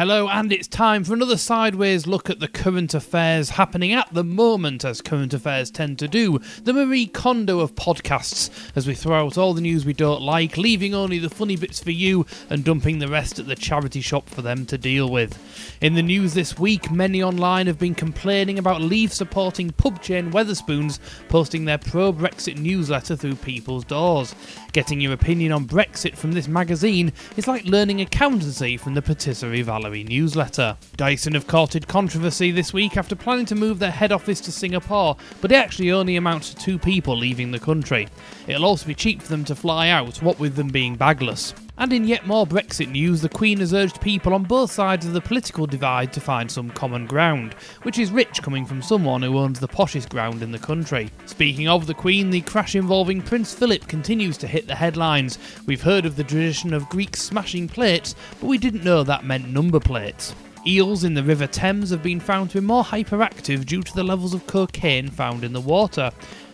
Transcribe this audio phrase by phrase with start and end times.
[0.00, 4.24] Hello, and it's time for another sideways look at the current affairs happening at the
[4.24, 6.38] moment, as current affairs tend to do.
[6.62, 10.56] The Marie Kondo of podcasts, as we throw out all the news we don't like,
[10.56, 14.30] leaving only the funny bits for you and dumping the rest at the charity shop
[14.30, 15.38] for them to deal with.
[15.82, 20.32] In the news this week, many online have been complaining about Leave supporting pub chain
[20.32, 20.98] Wetherspoons
[21.28, 24.34] posting their pro Brexit newsletter through people's doors.
[24.72, 29.60] Getting your opinion on Brexit from this magazine is like learning accountancy from the Patisserie
[29.90, 30.76] Newsletter.
[30.96, 35.16] Dyson have courted controversy this week after planning to move their head office to Singapore,
[35.40, 38.08] but it actually only amounts to two people leaving the country.
[38.46, 41.52] It'll also be cheap for them to fly out, what with them being bagless.
[41.80, 45.14] And in yet more Brexit news, the Queen has urged people on both sides of
[45.14, 49.38] the political divide to find some common ground, which is rich coming from someone who
[49.38, 51.10] owns the poshest ground in the country.
[51.24, 55.38] Speaking of the Queen, the crash involving Prince Philip continues to hit the headlines.
[55.64, 59.48] We've heard of the tradition of Greeks smashing plates, but we didn't know that meant
[59.48, 60.34] number plates.
[60.66, 64.04] Eels in the River Thames have been found to be more hyperactive due to the
[64.04, 66.12] levels of cocaine found in the water.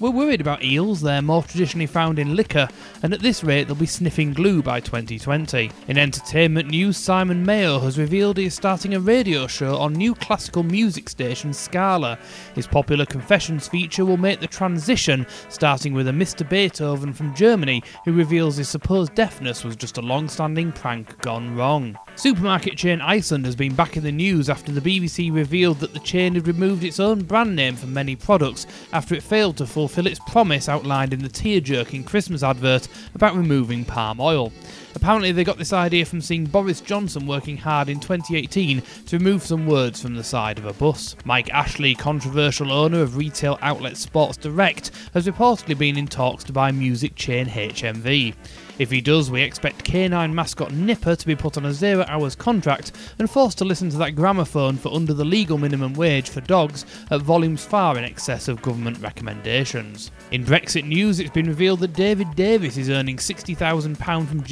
[0.00, 2.68] We're worried about eels, they're more traditionally found in liquor,
[3.02, 5.72] and at this rate they'll be sniffing glue by 2020.
[5.88, 10.14] In entertainment news, Simon Mayo has revealed he is starting a radio show on new
[10.14, 12.16] classical music station Scala.
[12.54, 16.48] His popular Confessions feature will make the transition, starting with a Mr.
[16.48, 21.56] Beethoven from Germany who reveals his supposed deafness was just a long standing prank gone
[21.56, 21.98] wrong.
[22.14, 26.00] Supermarket chain Iceland has been back in the news after the BBC revealed that the
[26.00, 30.06] chain had removed its own brand name from many products after it failed to fulfil
[30.06, 34.52] its promise outlined in the tear jerking Christmas advert about removing palm oil.
[35.00, 39.44] Apparently, they got this idea from seeing Boris Johnson working hard in 2018 to remove
[39.44, 41.14] some words from the side of a bus.
[41.24, 46.52] Mike Ashley, controversial owner of retail outlet Sports Direct, has reportedly been in talks to
[46.52, 48.34] buy music chain HMV.
[48.78, 52.36] If he does, we expect canine mascot Nipper to be put on a zero hours
[52.36, 56.40] contract and forced to listen to that gramophone for under the legal minimum wage for
[56.42, 60.12] dogs at volumes far in excess of government recommendations.
[60.30, 64.42] In Brexit news, it's been revealed that David Davis is earning £60,000 from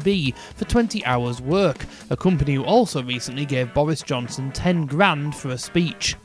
[0.00, 5.50] For 20 hours work, a company who also recently gave Boris Johnson 10 grand for
[5.50, 6.16] a speech.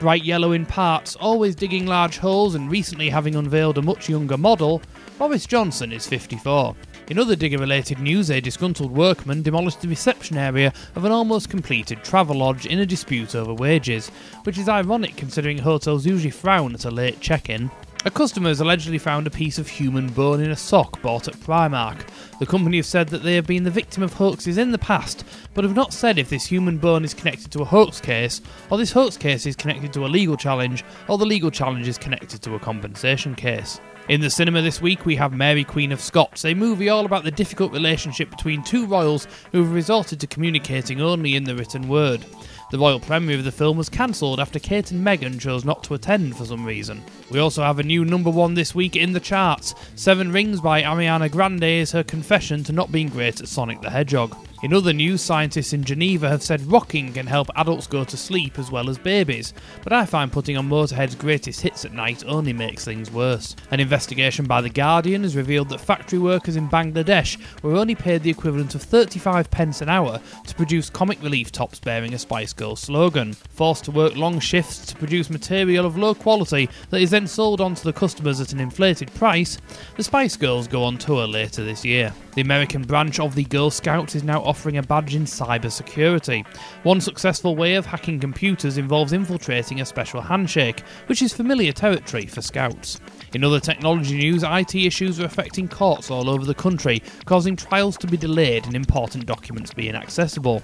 [0.00, 4.36] Bright yellow in parts, always digging large holes, and recently having unveiled a much younger
[4.36, 4.82] model,
[5.18, 6.76] Boris Johnson is 54.
[7.08, 11.48] In other digger related news, a disgruntled workman demolished the reception area of an almost
[11.48, 14.08] completed Travelodge in a dispute over wages,
[14.42, 17.70] which is ironic considering hotels usually frown at a late check in.
[18.04, 21.34] A customer has allegedly found a piece of human bone in a sock bought at
[21.34, 22.06] Primark.
[22.38, 25.24] The company have said that they have been the victim of hoaxes in the past,
[25.54, 28.78] but have not said if this human bone is connected to a hoax case, or
[28.78, 32.42] this hoax case is connected to a legal challenge, or the legal challenge is connected
[32.42, 33.80] to a compensation case.
[34.08, 37.24] In the cinema this week, we have Mary Queen of Scots, a movie all about
[37.24, 41.88] the difficult relationship between two royals who have resorted to communicating only in the written
[41.88, 42.24] word.
[42.68, 45.94] The royal premiere of the film was cancelled after Kate and Meghan chose not to
[45.94, 47.00] attend for some reason.
[47.30, 49.74] We also have a new number one this week in the charts.
[49.94, 53.90] Seven Rings by Ariana Grande is her confession to not being great at Sonic the
[53.90, 54.36] Hedgehog.
[54.66, 58.58] In other news, scientists in Geneva have said rocking can help adults go to sleep
[58.58, 59.54] as well as babies,
[59.84, 63.54] but I find putting on Motorhead's greatest hits at night only makes things worse.
[63.70, 68.24] An investigation by The Guardian has revealed that factory workers in Bangladesh were only paid
[68.24, 72.52] the equivalent of 35 pence an hour to produce comic relief tops bearing a Spice
[72.52, 73.34] Girls slogan.
[73.34, 77.60] Forced to work long shifts to produce material of low quality that is then sold
[77.60, 79.58] on to the customers at an inflated price,
[79.96, 82.12] the Spice Girls go on tour later this year.
[82.34, 86.46] The American branch of the Girl Scouts is now offering a badge in cybersecurity.
[86.82, 92.26] One successful way of hacking computers involves infiltrating a special handshake, which is familiar territory
[92.26, 92.98] for Scouts.
[93.34, 97.96] In other technology news, IT issues are affecting courts all over the country, causing trials
[97.98, 100.62] to be delayed and important documents being accessible.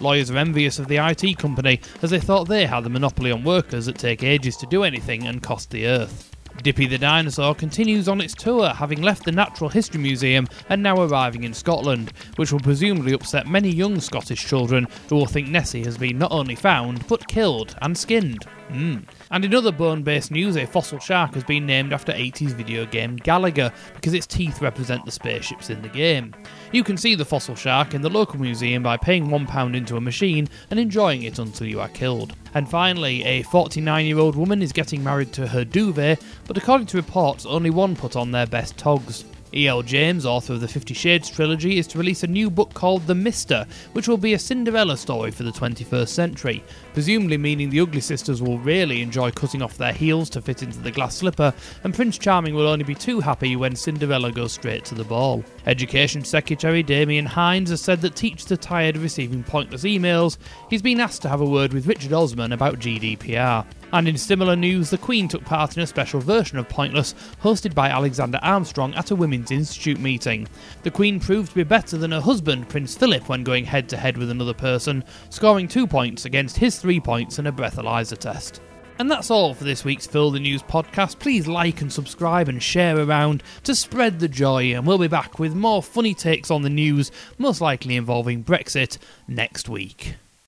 [0.00, 3.44] Lawyers are envious of the IT company as they thought they had the monopoly on
[3.44, 6.33] workers that take ages to do anything and cost the earth.
[6.62, 10.98] Dippy the dinosaur continues on its tour, having left the Natural History Museum and now
[11.00, 15.84] arriving in Scotland, which will presumably upset many young Scottish children who will think Nessie
[15.84, 18.46] has been not only found, but killed and skinned.
[18.68, 19.04] Mm.
[19.30, 22.86] And in other bone based news, a fossil shark has been named after 80s video
[22.86, 26.34] game Galaga because its teeth represent the spaceships in the game.
[26.72, 30.00] You can see the fossil shark in the local museum by paying £1 into a
[30.00, 32.34] machine and enjoying it until you are killed.
[32.54, 36.86] And finally, a 49 year old woman is getting married to her duvet, but according
[36.88, 39.24] to reports, only one put on their best togs.
[39.56, 39.82] E.L.
[39.82, 43.14] James, author of the Fifty Shades trilogy, is to release a new book called The
[43.14, 48.00] Mister, which will be a Cinderella story for the 21st century, presumably meaning the Ugly
[48.00, 51.54] Sisters will really enjoy cutting off their heels to fit into the glass slipper,
[51.84, 55.44] and Prince Charming will only be too happy when Cinderella goes straight to the ball.
[55.66, 60.36] Education Secretary Damian Hinds has said that teachers are tired of receiving pointless emails.
[60.68, 63.64] He's been asked to have a word with Richard Osman about GDPR.
[63.94, 67.76] And in similar news, the Queen took part in a special version of Pointless, hosted
[67.76, 70.48] by Alexander Armstrong at a Women's Institute meeting.
[70.82, 73.96] The Queen proved to be better than her husband, Prince Philip, when going head to
[73.96, 78.60] head with another person, scoring two points against his three points in a breathalyzer test.
[78.98, 81.20] And that's all for this week's Fill the News podcast.
[81.20, 85.38] Please like and subscribe and share around to spread the joy, and we'll be back
[85.38, 88.98] with more funny takes on the news, most likely involving Brexit,
[89.28, 90.16] next week.